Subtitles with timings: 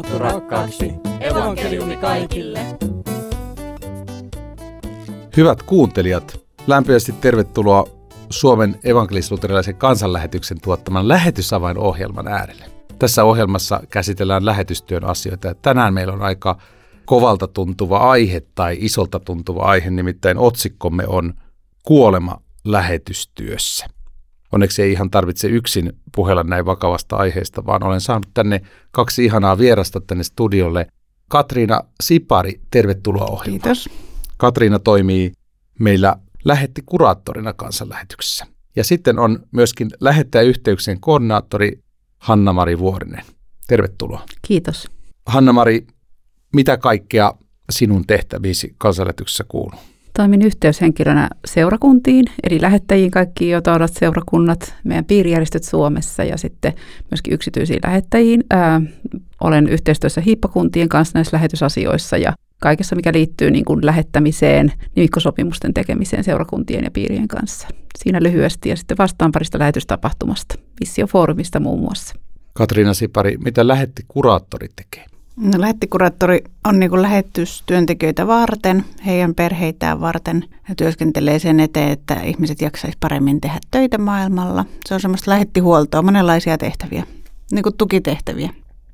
[0.00, 0.92] raamattu rakkaaksi.
[1.20, 2.60] Evankeliumi kaikille.
[5.36, 7.84] Hyvät kuuntelijat, lämpimästi tervetuloa
[8.30, 12.64] Suomen evankelisluterilaisen kansanlähetyksen tuottaman lähetysavainohjelman äärelle.
[12.98, 16.58] Tässä ohjelmassa käsitellään lähetystyön asioita ja tänään meillä on aika
[17.04, 21.34] kovalta tuntuva aihe tai isolta tuntuva aihe, nimittäin otsikkomme on
[21.82, 23.86] Kuolema lähetystyössä.
[24.52, 28.60] Onneksi ei ihan tarvitse yksin puhella näin vakavasta aiheesta, vaan olen saanut tänne
[28.90, 30.86] kaksi ihanaa vierasta tänne studiolle.
[31.28, 33.60] Katriina Sipari, tervetuloa ohjelmaan.
[33.62, 33.88] Kiitos.
[34.36, 35.32] Katriina toimii
[35.78, 38.46] meillä lähetti kuraattorina kansanlähetyksessä.
[38.76, 41.82] Ja sitten on myöskin lähettäjäyhteyksien koordinaattori
[42.18, 43.24] Hanna-Mari Vuorinen.
[43.66, 44.24] Tervetuloa.
[44.42, 44.90] Kiitos.
[45.26, 45.86] Hanna-Mari,
[46.54, 47.34] mitä kaikkea
[47.70, 49.80] sinun tehtäviisi kansanlähetyksessä kuuluu?
[50.16, 56.72] Toimin yhteyshenkilönä seurakuntiin, eli lähettäjiin kaikki, joita ovat seurakunnat, meidän piirijärjestöt Suomessa ja sitten
[57.10, 58.44] myöskin yksityisiin lähettäjiin.
[58.50, 58.82] Ää,
[59.40, 66.24] olen yhteistyössä hiippakuntien kanssa näissä lähetysasioissa ja kaikessa, mikä liittyy niin kuin lähettämiseen, nimikkosopimusten tekemiseen
[66.24, 67.68] seurakuntien ja piirien kanssa.
[67.98, 72.14] Siinä lyhyesti ja sitten vastaan parista lähetystapahtumasta, Vissiofoorumista muun muassa.
[72.52, 75.09] Katriina Sipari, mitä lähetti kuraattori tekee?
[75.40, 82.60] No, lähettikuraattori on niin lähetystyöntekijöitä varten, heidän perheitään varten ja työskentelee sen eteen, että ihmiset
[82.60, 84.64] jaksaisi paremmin tehdä töitä maailmalla.
[84.86, 87.04] Se on semmoista lähettihuoltoa, monenlaisia tehtäviä,
[87.52, 88.50] niin kuin tukitehtäviä.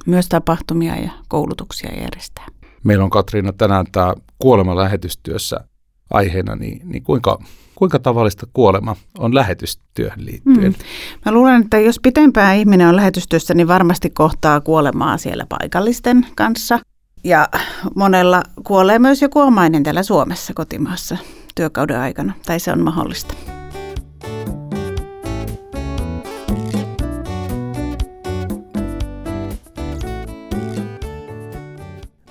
[0.07, 2.47] Myös tapahtumia ja koulutuksia järjestää.
[2.85, 5.61] Meillä on Katriina tänään tämä kuolema lähetystyössä
[6.11, 7.39] aiheena, niin, niin kuinka,
[7.75, 10.73] kuinka tavallista kuolema on lähetystyöhön liittyen?
[10.73, 10.85] Mm.
[11.27, 16.79] Mä luulen, että jos pitempään ihminen on lähetystyössä, niin varmasti kohtaa kuolemaa siellä paikallisten kanssa.
[17.25, 17.49] Ja
[17.95, 21.17] monella kuolee myös joku omainen täällä Suomessa kotimaassa
[21.55, 23.35] työkauden aikana, tai se on mahdollista.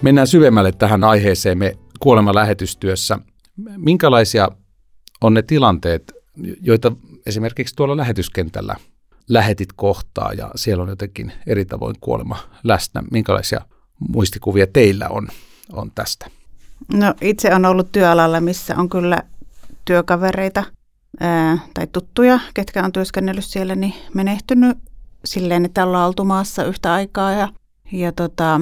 [0.01, 3.19] Mennään syvemmälle tähän aiheeseemme kuolema lähetystyössä.
[3.77, 4.49] Minkälaisia
[5.21, 6.13] on ne tilanteet,
[6.61, 6.91] joita
[7.25, 8.75] esimerkiksi tuolla lähetyskentällä
[9.29, 13.03] lähetit kohtaa ja siellä on jotenkin eri tavoin kuolema läsnä.
[13.11, 13.61] Minkälaisia
[14.09, 15.27] muistikuvia teillä on,
[15.73, 16.27] on tästä?
[16.93, 19.23] No itse on ollut työalalla, missä on kyllä
[19.85, 20.63] työkavereita
[21.19, 24.77] ää, tai tuttuja, ketkä on työskennellyt siellä, niin menehtynyt
[25.25, 27.31] silleen, että ollaan oltu maassa yhtä aikaa.
[27.31, 27.49] Ja,
[27.91, 28.61] ja tota,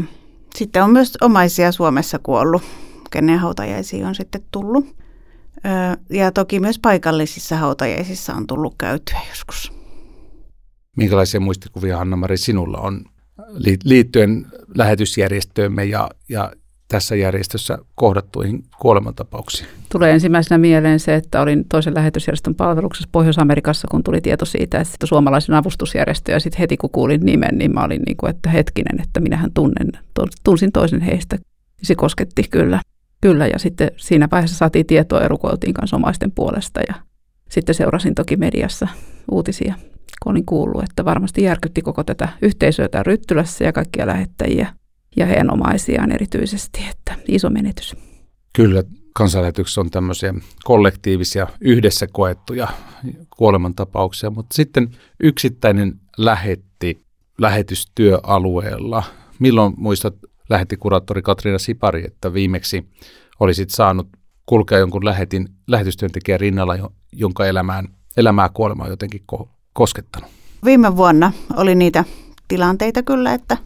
[0.55, 2.61] sitten on myös omaisia Suomessa kuollut,
[3.13, 4.85] kenen hautajaisiin on sitten tullut.
[6.09, 9.73] Ja toki myös paikallisissa hautajaisissa on tullut käytyä joskus.
[10.97, 13.05] Minkälaisia muistikuvia, Hanna-Mari, sinulla on
[13.83, 16.51] liittyen lähetysjärjestöömme ja, ja
[16.87, 19.69] tässä järjestössä kohdattuihin kuolemantapauksiin?
[19.91, 25.05] Tulee ensimmäisenä mieleen se, että olin toisen lähetysjärjestön palveluksessa Pohjois-Amerikassa, kun tuli tieto siitä, että
[25.05, 29.01] suomalaisen avustusjärjestö, ja sitten heti kun kuulin nimen, niin mä olin niin kuin, että hetkinen,
[29.01, 29.87] että minähän tunnen,
[30.43, 31.37] tunsin toisen heistä.
[31.83, 32.79] Se kosketti kyllä.
[33.23, 36.93] Kyllä, ja sitten siinä vaiheessa saatiin tietoa ja rukoiltiin kanssa omaisten puolesta, ja
[37.49, 38.87] sitten seurasin toki mediassa
[39.31, 39.75] uutisia,
[40.23, 44.73] kun olin kuullut, että varmasti järkytti koko tätä yhteisöä täällä Ryttylässä ja kaikkia lähettäjiä
[45.15, 47.95] ja heidän omaisiaan erityisesti, että iso menetys.
[48.53, 52.67] Kyllä, kansanlähetyksessä on tämmöisiä kollektiivisia, yhdessä koettuja
[53.37, 57.03] kuolemantapauksia, mutta sitten yksittäinen lähetti
[57.37, 59.03] lähetystyöalueella.
[59.39, 60.15] Milloin muistat
[60.49, 62.89] lähetti kuraattori Katriina Sipari, että viimeksi
[63.39, 64.07] olisit saanut
[64.45, 67.87] kulkea jonkun lähetin, lähetystyöntekijän rinnalla, jonka elämään,
[68.17, 70.29] elämää kuolema on jotenkin ko- koskettanut?
[70.65, 72.03] Viime vuonna oli niitä
[72.47, 73.57] tilanteita kyllä, että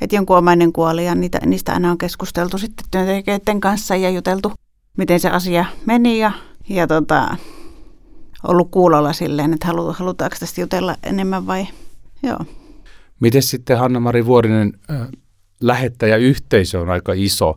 [0.00, 4.52] että jonkun omainen kuoli ja niitä, niistä aina on keskusteltu sitten työntekijöiden kanssa ja juteltu,
[4.96, 6.32] miten se asia meni ja,
[6.68, 7.36] ja tota,
[8.48, 11.66] ollut kuulolla silleen, että halu, halutaanko tästä jutella enemmän vai
[12.22, 12.38] joo.
[13.20, 14.72] Miten sitten Hanna-Mari Vuorinen,
[15.62, 17.54] lähettäjäyhteisö on aika iso,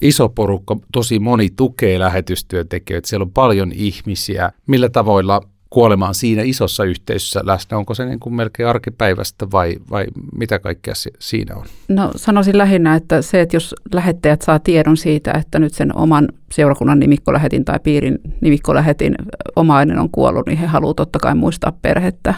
[0.00, 4.52] iso porukka, tosi moni tukee lähetystyöntekijöitä, siellä on paljon ihmisiä.
[4.66, 5.40] Millä tavoilla
[5.70, 7.78] kuolemaan siinä isossa yhteisössä läsnä?
[7.78, 10.06] Onko se niin kuin melkein arkipäivästä vai, vai
[10.36, 11.64] mitä kaikkea se, siinä on?
[11.88, 16.28] No sanoisin lähinnä, että se, että jos lähettäjät saa tiedon siitä, että nyt sen oman
[16.52, 19.14] seurakunnan nimikkolähetin tai piirin nimikkolähetin
[19.56, 22.34] omainen on kuollut, niin he haluavat totta kai muistaa perhettä,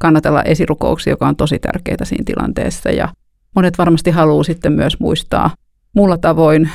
[0.00, 3.08] kannatella esirukouksia, joka on tosi tärkeää siinä tilanteessa ja
[3.56, 5.50] monet varmasti haluaa sitten myös muistaa
[5.96, 6.70] muulla tavoin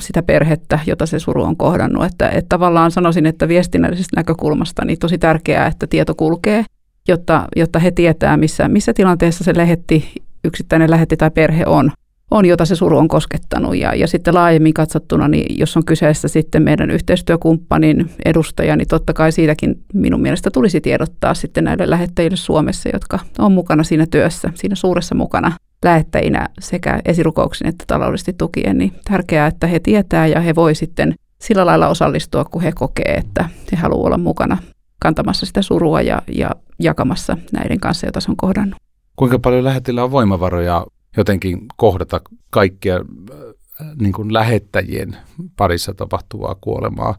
[0.00, 2.04] sitä perhettä, jota se suru on kohdannut.
[2.04, 6.64] Että, että tavallaan sanoisin, että viestinnällisestä näkökulmasta niin tosi tärkeää, että tieto kulkee,
[7.08, 10.12] jotta, jotta he tietää, missä, missä tilanteessa se lähetti,
[10.44, 11.90] yksittäinen lähetti tai perhe on,
[12.30, 13.76] on, jota se suru on koskettanut.
[13.76, 19.12] Ja, ja sitten laajemmin katsottuna, niin jos on kyseessä sitten meidän yhteistyökumppanin edustaja, niin totta
[19.12, 24.50] kai siitäkin minun mielestä tulisi tiedottaa sitten näille lähettäjille Suomessa, jotka on mukana siinä työssä,
[24.54, 25.52] siinä suuressa mukana
[25.84, 31.14] lähettäjinä sekä esirukouksin että taloudellisesti tukien, niin tärkeää, että he tietää ja he voi sitten
[31.40, 34.58] sillä lailla osallistua, kun he kokee, että he haluavat olla mukana
[35.00, 38.76] kantamassa sitä surua ja, ja jakamassa näiden kanssa, joita se on kohdannut.
[39.16, 40.86] Kuinka paljon lähetillä on voimavaroja
[41.16, 45.16] jotenkin kohdata kaikkia äh, niin kuin lähettäjien
[45.56, 47.16] parissa tapahtuvaa kuolemaa,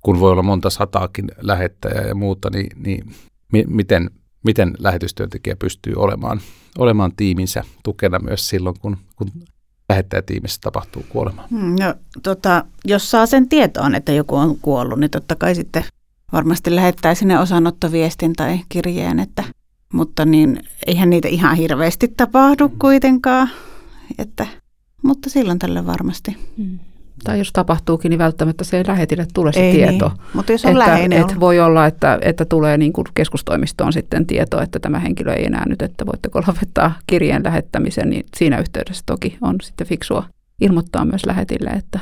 [0.00, 3.04] kun voi olla monta sataakin lähettäjää ja muuta, niin, niin
[3.52, 4.10] mi- miten,
[4.44, 6.40] miten lähetystyöntekijä pystyy olemaan,
[6.78, 9.30] olemaan tiiminsä tukena myös silloin, kun, kun
[9.88, 11.44] lähettäjätiimissä tapahtuu kuolema?
[11.50, 15.84] Hmm, no, tota, jos saa sen tietoon, että joku on kuollut, niin totta kai sitten
[16.32, 19.44] varmasti lähettää sinne osanottoviestin tai kirjeen, että,
[19.92, 23.50] mutta niin eihän niitä ihan hirveästi tapahdu kuitenkaan,
[24.18, 24.46] että,
[25.02, 26.36] mutta silloin tälle varmasti.
[26.56, 26.78] Hmm.
[27.24, 30.08] Tai jos tapahtuukin, niin välttämättä se ei lähetille tule se ei tieto.
[30.08, 30.20] Niin.
[30.34, 34.26] Mutta jos on että, läheinen että voi olla, että, että tulee niin kuin keskustoimistoon sitten
[34.26, 39.02] tieto, että tämä henkilö ei enää nyt, että voitteko lopettaa kirjeen lähettämisen, niin siinä yhteydessä
[39.06, 40.24] toki on sitten fiksua
[40.60, 42.00] ilmoittaa myös lähetille, että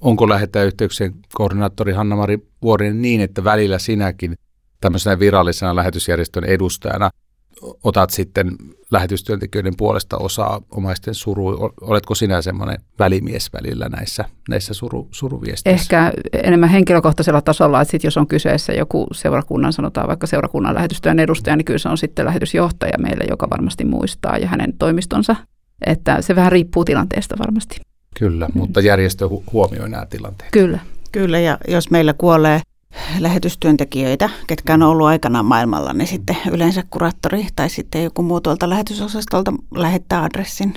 [0.00, 4.34] Onko lähettäjäyhteyksien koordinaattori Hanna-Mari Vuorinen niin, että välillä sinäkin
[4.80, 7.10] tämmöisenä virallisena lähetysjärjestön edustajana
[7.82, 8.56] otat sitten
[8.90, 11.72] lähetystyöntekijöiden puolesta osaa omaisten suruun.
[11.80, 15.82] Oletko sinä semmoinen välimies välillä näissä, näissä suru, suruviesteissä?
[15.82, 21.18] Ehkä enemmän henkilökohtaisella tasolla, että sit jos on kyseessä joku seurakunnan, sanotaan vaikka seurakunnan lähetystyön
[21.18, 25.36] edustaja, niin kyllä se on sitten lähetysjohtaja meille, joka varmasti muistaa ja hänen toimistonsa.
[25.86, 27.80] Että se vähän riippuu tilanteesta varmasti.
[28.18, 30.50] Kyllä, mutta järjestö hu- huomioi nämä tilanteet.
[30.52, 30.78] Kyllä.
[31.12, 32.60] Kyllä, ja jos meillä kuolee
[33.18, 38.70] lähetystyöntekijöitä, ketkä on ollut aikanaan maailmalla, niin sitten yleensä kuraattori tai sitten joku muu tuolta
[38.70, 40.74] lähetysosastolta lähettää adressin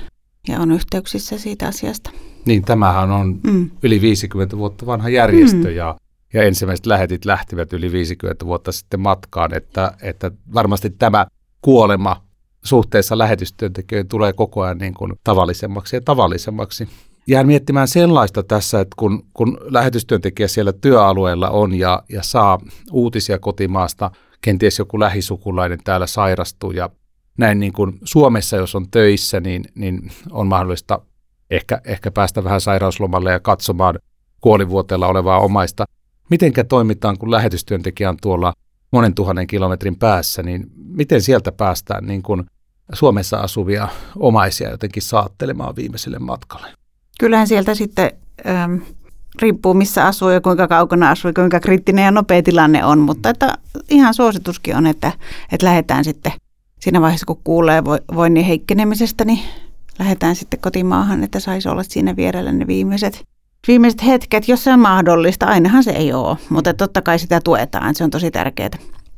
[0.48, 2.12] ja on yhteyksissä siitä asiasta.
[2.46, 3.70] Niin, tämähän on mm.
[3.84, 5.76] yli 50 vuotta vanha järjestö mm.
[5.76, 5.96] ja,
[6.34, 11.26] ja ensimmäiset lähetit lähtivät yli 50 vuotta sitten matkaan, että, että varmasti tämä
[11.62, 12.26] kuolema
[12.64, 16.88] suhteessa lähetystyöntekijöihin tulee koko ajan niin kuin tavallisemmaksi ja tavallisemmaksi
[17.28, 22.60] jään miettimään sellaista tässä, että kun, kun lähetystyöntekijä siellä työalueella on ja, ja saa
[22.92, 24.12] uutisia kotimaasta,
[24.42, 26.90] kenties joku lähisukulainen täällä sairastuu ja
[27.38, 31.02] näin niin kuin Suomessa, jos on töissä, niin, niin on mahdollista
[31.50, 34.00] ehkä, ehkä päästä vähän sairauslomalle ja katsomaan
[34.42, 35.86] kuolivuoteella olevaa omaista.
[36.30, 38.54] Mitenkä toimitaan, kun lähetystyöntekijä on tuolla
[38.92, 42.46] monen tuhannen kilometrin päässä, niin miten sieltä päästään niin kuin
[42.94, 43.88] Suomessa asuvia
[44.20, 46.85] omaisia jotenkin saattelemaan viimeiselle matkalle?
[47.20, 48.12] Kyllähän sieltä sitten
[48.48, 48.76] ähm,
[49.42, 53.30] riippuu missä asuu ja kuinka kaukana asuu ja kuinka kriittinen ja nopea tilanne on, mutta
[53.30, 53.58] että
[53.90, 55.12] ihan suosituskin on, että,
[55.52, 56.32] että lähdetään sitten
[56.80, 57.84] siinä vaiheessa, kun kuulee
[58.16, 59.40] voinnin heikkenemisestä, niin
[60.00, 63.26] lähdetään sitten kotimaahan, että saisi olla siinä vierellä ne viimeiset,
[63.68, 65.46] viimeiset hetket, jos se on mahdollista.
[65.46, 68.70] Ainahan se ei ole, mutta totta kai sitä tuetaan, se on tosi tärkeää.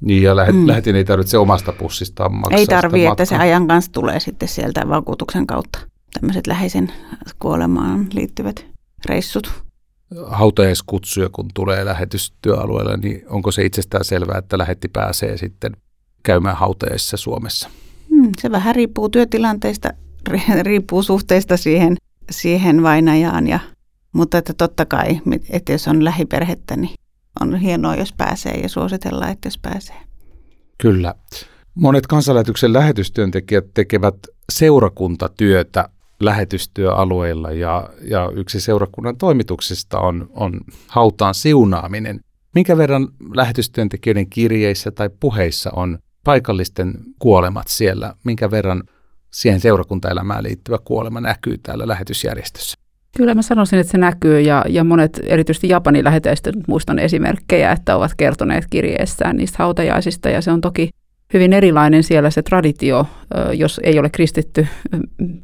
[0.02, 0.68] Niin, ja lähet, mm.
[0.68, 4.90] lähetin ei tarvitse omasta pussistaan maksaa Ei tarvitse, että se ajan kanssa tulee sitten sieltä
[4.90, 5.80] vakuutuksen kautta
[6.14, 6.92] tämmöiset läheisen
[7.40, 8.66] kuolemaan liittyvät
[9.06, 9.64] reissut.
[10.26, 15.72] Hautajaiskutsuja, kun tulee lähetystyöalueelle, niin onko se itsestään selvää, että lähetti pääsee sitten
[16.24, 17.70] käymään hautajaisissa Suomessa?
[18.10, 19.90] Hmm, se vähän riippuu työtilanteista,
[20.62, 21.98] riippuu suhteista siihen,
[22.32, 23.48] siihen vainajaan.
[23.48, 23.60] Ja,
[24.14, 26.96] mutta että totta kai, että jos on lähiperhettä, niin
[27.42, 29.98] on hienoa, jos pääsee ja suositellaan, että jos pääsee.
[30.78, 31.16] Kyllä.
[31.76, 34.16] Monet kansanlähetyksen lähetystyöntekijät tekevät
[34.52, 42.20] seurakuntatyötä lähetystyöalueilla ja, ja yksi seurakunnan toimituksista on, on hautaan siunaaminen.
[42.56, 48.14] Minkä verran lähetystyöntekijöiden kirjeissä tai puheissa on paikallisten kuolemat siellä?
[48.24, 48.84] Minkä verran
[49.34, 52.78] siihen seurakuntaelämään liittyvä kuolema näkyy täällä lähetysjärjestössä?
[53.18, 57.96] Kyllä mä sanoisin, että se näkyy ja, ja monet, erityisesti Japanin läheteistä, muistan esimerkkejä, että
[57.96, 60.90] ovat kertoneet kirjeessään niistä hautajaisista ja se on toki
[61.34, 63.06] hyvin erilainen siellä se traditio,
[63.54, 64.68] jos ei ole kristitty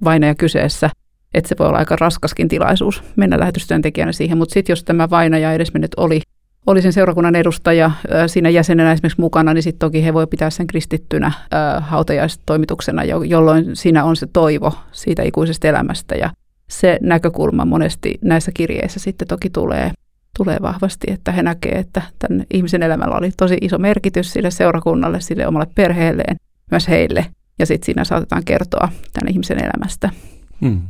[0.04, 0.90] vainaja kyseessä,
[1.34, 5.54] että se voi olla aika raskaskin tilaisuus mennä lähetystyöntekijänä siihen, mutta sitten jos tämä vainaja
[5.54, 6.22] edesmennyt oli,
[6.68, 7.92] oli sen seurakunnan edustaja
[8.28, 11.32] siinä jäsenenä esimerkiksi mukana, niin sitten toki he voi pitää sen kristittynä
[11.80, 16.16] hautajaistoimituksena, jolloin siinä on se toivo siitä ikuisesta elämästä.
[16.16, 16.30] Ja
[16.70, 19.92] se näkökulma monesti näissä kirjeissä sitten toki tulee
[20.38, 25.22] tulee vahvasti, että he näkevät, että tämän ihmisen elämällä oli tosi iso merkitys sille seurakunnalle,
[25.22, 26.36] sille omalle perheelleen,
[26.72, 27.26] myös heille.
[27.60, 30.10] Ja sitten siinä saatetaan kertoa tämän ihmisen elämästä.
[30.62, 30.82] Hmm.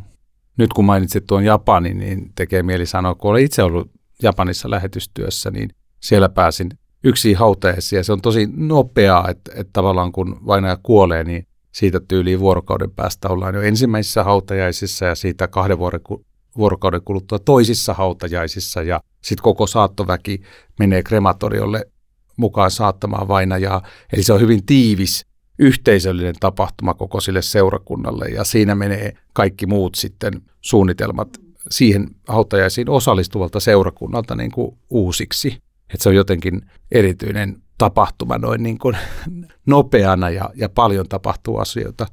[0.57, 3.91] Nyt kun mainitsit tuon Japanin, niin tekee mieli sanoa, kun olen itse ollut
[4.23, 5.69] Japanissa lähetystyössä, niin
[5.99, 6.69] siellä pääsin
[7.03, 11.99] yksi hautajaisiin ja se on tosi nopeaa, että, että tavallaan kun vainaja kuolee, niin siitä
[12.07, 16.01] tyyliin vuorokauden päästä ollaan jo ensimmäisissä hautajaisissa ja siitä kahden vuoden
[16.57, 20.41] vuorokauden kuluttua toisissa hautajaisissa ja sitten koko saattoväki
[20.79, 21.85] menee krematoriolle
[22.37, 23.81] mukaan saattamaan vainajaa.
[24.13, 25.25] Eli se on hyvin tiivis
[25.59, 31.29] yhteisöllinen tapahtuma koko sille seurakunnalle ja siinä menee kaikki muut sitten suunnitelmat
[31.71, 35.47] siihen hautajaisiin osallistuvalta seurakunnalta niin kuin uusiksi.
[35.93, 38.97] Että se on jotenkin erityinen tapahtuma noin niin kuin
[39.65, 42.05] nopeana ja, ja paljon tapahtuu asioita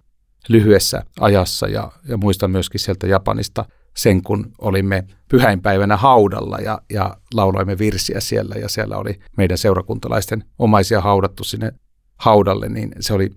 [0.49, 1.68] lyhyessä ajassa.
[1.68, 3.64] Ja, ja muistan myöskin sieltä Japanista
[3.97, 10.44] sen, kun olimme pyhäinpäivänä haudalla ja, ja lauloimme virsiä siellä ja siellä oli meidän seurakuntalaisten
[10.59, 11.73] omaisia haudattu sinne
[12.16, 13.30] haudalle, niin se oli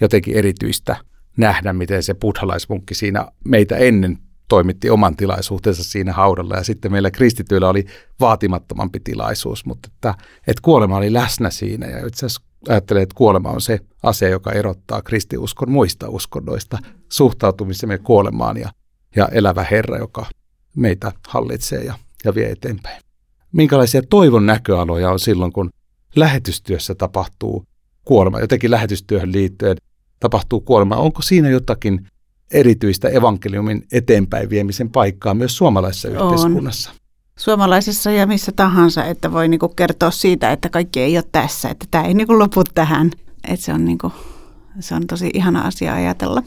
[0.00, 0.96] jotenkin erityistä
[1.36, 6.56] nähdä, miten se buddhalaismunkki siinä meitä ennen toimitti oman tilaisuutensa siinä haudalla.
[6.56, 7.86] Ja sitten meillä kristityillä oli
[8.20, 10.14] vaatimattomampi tilaisuus, mutta että,
[10.46, 11.86] että kuolema oli läsnä siinä.
[11.86, 16.78] Ja itse asiassa ajattelee, että kuolema on se asia, joka erottaa kristiuskon muista uskonnoista
[17.12, 18.70] suhtautumisemme kuolemaan ja,
[19.16, 20.26] ja elävä Herra, joka
[20.76, 23.02] meitä hallitsee ja, ja vie eteenpäin.
[23.52, 25.70] Minkälaisia toivon näköaloja on silloin, kun
[26.16, 27.64] lähetystyössä tapahtuu
[28.04, 29.76] kuolema, jotenkin lähetystyöhön liittyen
[30.20, 30.96] tapahtuu kuolema.
[30.96, 32.06] Onko siinä jotakin
[32.50, 36.14] erityistä evankeliumin eteenpäin viemisen paikkaa myös suomalaisessa on.
[36.14, 36.90] yhteiskunnassa?
[37.38, 41.86] Suomalaisessa ja missä tahansa, että voi niinku kertoa siitä, että kaikki ei ole tässä, että
[41.90, 43.10] tämä ei niinku lopu tähän.
[43.48, 44.12] Että se, on niinku,
[44.80, 46.42] se on tosi ihana asia ajatella.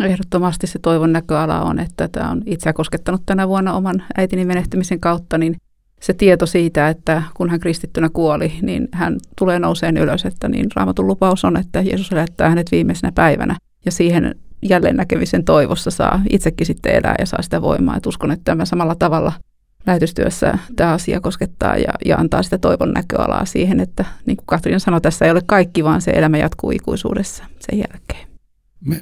[0.00, 5.00] Ehdottomasti se toivon näköala on, että tämä on itseä koskettanut tänä vuonna oman äitini menehtymisen
[5.00, 5.56] kautta, niin
[6.00, 10.66] se tieto siitä, että kun hän kristittynä kuoli, niin hän tulee nouseen ylös, että niin
[10.74, 13.56] raamatun lupaus on, että Jeesus elättää hänet viimeisenä päivänä.
[13.84, 17.96] Ja siihen jälleen näkemisen toivossa saa itsekin sitten elää ja saa sitä voimaa.
[17.96, 19.32] Et uskon, että tämä samalla tavalla
[19.86, 24.78] lähetystyössä tämä asia koskettaa ja, ja antaa sitä toivon näköalaa siihen, että niin kuin Katriina
[24.78, 28.35] sanoi, tässä ei ole kaikki, vaan se elämä jatkuu ikuisuudessa sen jälkeen.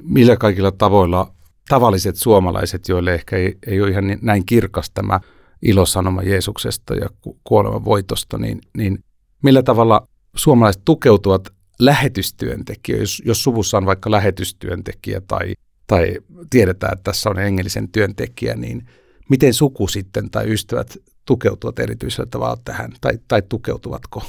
[0.02, 1.34] Millä kaikilla tavoilla
[1.68, 5.20] tavalliset suomalaiset, joille ehkä ei, ei ole ihan näin kirkas tämä
[5.62, 7.08] ilosanoma Jeesuksesta ja
[7.44, 8.98] kuoleman voitosta, niin, niin
[9.42, 15.54] millä tavalla suomalaiset tukeutuvat lähetystyöntekijä, jos, jos suvussa on vaikka lähetystyöntekijä tai,
[15.86, 16.16] tai
[16.50, 18.86] tiedetään, että tässä on hengellisen työntekijä, niin
[19.28, 24.22] miten suku sitten tai ystävät tukeutuvat erityisellä tavalla tähän tai, tai tukeutuvatko?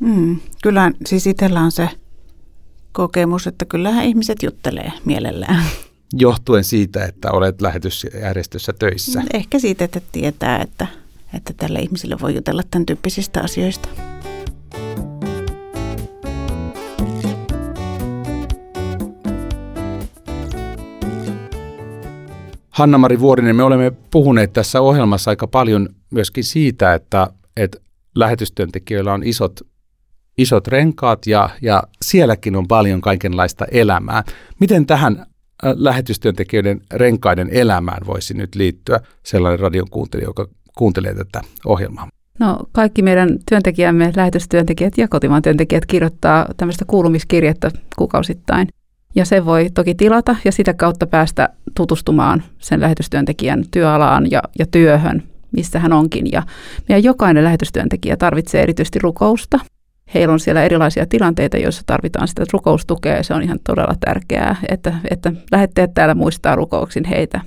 [0.00, 1.88] Mm, kyllä siis itsellä on se
[2.94, 5.64] kokemus, että kyllähän ihmiset juttelee mielellään.
[6.12, 9.22] Johtuen siitä, että olet lähetysjärjestössä töissä?
[9.34, 10.86] Ehkä siitä, että tietää, että,
[11.34, 13.88] että tälle ihmisille voi jutella tämän tyyppisistä asioista.
[22.70, 27.78] Hanna-Mari Vuorinen, me olemme puhuneet tässä ohjelmassa aika paljon myöskin siitä, että, että
[28.14, 29.60] lähetystyöntekijöillä on isot,
[30.38, 34.22] isot renkaat ja, ja sielläkin on paljon kaikenlaista elämää.
[34.60, 35.26] Miten tähän äh,
[35.74, 40.48] lähetystyöntekijöiden renkaiden elämään voisi nyt liittyä sellainen radion kuuntelija, joka
[40.78, 42.08] kuuntelee tätä ohjelmaa?
[42.38, 48.68] No kaikki meidän työntekijämme, lähetystyöntekijät ja kotimaan työntekijät kirjoittaa tämmöistä kuulumiskirjettä kuukausittain–
[49.14, 54.66] ja se voi toki tilata ja sitä kautta päästä tutustumaan sen lähetystyöntekijän työalaan ja, ja
[54.66, 55.22] työhön,
[55.52, 56.32] missä hän onkin.
[56.32, 56.42] Ja
[56.88, 59.58] meidän jokainen lähetystyöntekijä tarvitsee erityisesti rukousta.
[60.14, 64.56] Heillä on siellä erilaisia tilanteita, joissa tarvitaan sitä rukoustukea ja se on ihan todella tärkeää,
[64.68, 67.40] että, että lähettäjät täällä muistaa rukouksin heitä.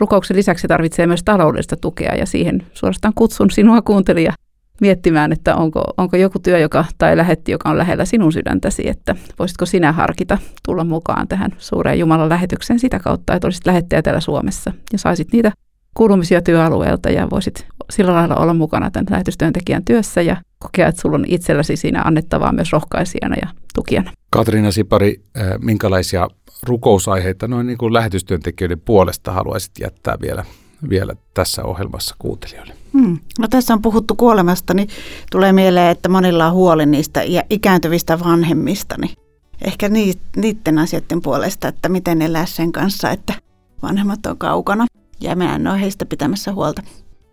[0.00, 4.32] Rukouksen lisäksi tarvitsee myös taloudellista tukea ja siihen suorastaan kutsun sinua kuuntelija
[4.80, 9.16] miettimään, että onko, onko joku työ joka, tai lähetti, joka on lähellä sinun sydäntäsi, että
[9.38, 14.20] voisitko sinä harkita tulla mukaan tähän suureen Jumalan lähetykseen sitä kautta, että olisit lähettäjä täällä
[14.20, 15.52] Suomessa ja saisit niitä
[15.94, 21.16] kuulumisia työalueelta ja voisit sillä lailla olla mukana tämän lähetystyöntekijän työssä ja kokea, että sulla
[21.16, 24.12] on itselläsi siinä annettavaa myös rohkaisijana ja tukijana.
[24.30, 26.28] Katriina Sipari, eh, minkälaisia
[26.62, 30.44] rukousaiheita noin niin kuin lähetystyöntekijöiden puolesta haluaisit jättää vielä,
[30.88, 32.74] vielä tässä ohjelmassa kuuntelijoille?
[32.92, 33.18] Hmm.
[33.38, 34.88] No tässä on puhuttu kuolemasta, niin
[35.30, 38.94] tulee mieleen, että monilla on huoli niistä ikääntyvistä vanhemmista.
[39.00, 39.16] Niin
[39.64, 39.88] ehkä
[40.36, 43.34] niiden asioiden puolesta, että miten elää sen kanssa, että
[43.82, 44.86] vanhemmat on kaukana
[45.20, 46.82] ja mä en ole heistä pitämässä huolta.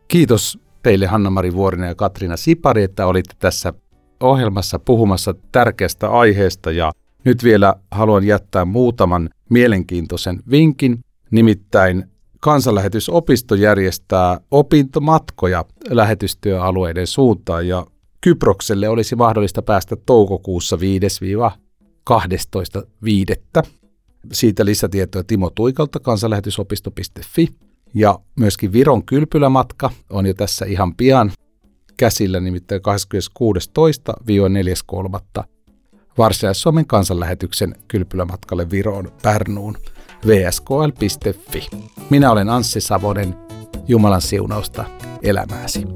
[0.08, 3.74] Kiitos teille Hanna-Mari Vuorinen ja Katriina Sipari, että olitte tässä
[4.20, 6.92] ohjelmassa puhumassa tärkeästä aiheesta ja
[7.26, 11.00] nyt vielä haluan jättää muutaman mielenkiintoisen vinkin.
[11.32, 12.06] Nimittäin
[12.40, 17.86] kansanlähetysopisto järjestää opintomatkoja lähetystyöalueiden suuntaan ja
[18.22, 20.78] Kyprokselle olisi mahdollista päästä toukokuussa
[23.60, 23.64] 5-12.5.
[24.32, 27.48] Siitä lisätietoja Timo Tuikalta kansanlähetysopisto.fi
[27.94, 31.32] ja myöskin Viron kylpylämatka on jo tässä ihan pian
[31.98, 32.82] käsillä, nimittäin
[35.40, 35.44] 26.2-4.3.
[36.18, 39.78] Varsinais-Suomen kansanlähetyksen kylpylämatkalle Viroon Pärnuun
[40.28, 41.70] vskl.fi.
[42.10, 43.36] Minä olen Anssi Savonen.
[43.88, 44.86] Jumalan siunausta
[45.24, 45.88] elämääsi.